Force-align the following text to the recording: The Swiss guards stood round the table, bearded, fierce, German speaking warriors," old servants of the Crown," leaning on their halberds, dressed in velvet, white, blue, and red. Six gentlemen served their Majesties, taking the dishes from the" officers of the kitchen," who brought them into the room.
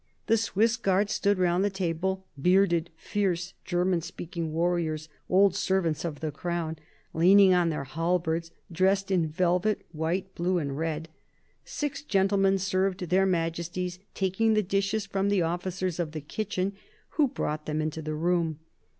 The 0.25 0.35
Swiss 0.35 0.77
guards 0.77 1.13
stood 1.13 1.37
round 1.37 1.63
the 1.63 1.69
table, 1.69 2.25
bearded, 2.41 2.89
fierce, 2.97 3.53
German 3.63 4.01
speaking 4.01 4.51
warriors," 4.51 5.09
old 5.29 5.55
servants 5.55 6.03
of 6.03 6.21
the 6.21 6.31
Crown," 6.31 6.77
leaning 7.13 7.53
on 7.53 7.69
their 7.69 7.83
halberds, 7.83 8.49
dressed 8.71 9.11
in 9.11 9.27
velvet, 9.27 9.85
white, 9.91 10.33
blue, 10.33 10.57
and 10.57 10.75
red. 10.75 11.07
Six 11.65 12.01
gentlemen 12.01 12.57
served 12.57 13.01
their 13.11 13.27
Majesties, 13.27 13.99
taking 14.15 14.55
the 14.55 14.63
dishes 14.63 15.05
from 15.05 15.29
the" 15.29 15.43
officers 15.43 15.99
of 15.99 16.13
the 16.13 16.21
kitchen," 16.21 16.73
who 17.09 17.27
brought 17.27 17.67
them 17.67 17.79
into 17.79 18.01
the 18.01 18.15
room. 18.15 18.57